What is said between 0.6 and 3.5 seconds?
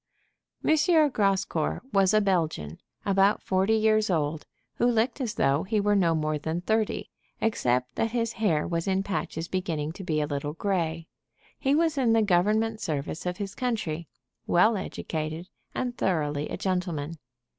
M. Grascour was a Belgian, about